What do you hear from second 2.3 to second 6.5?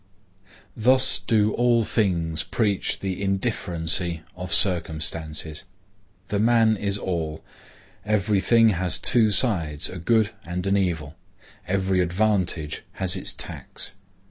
preach the indifferency of circumstances. The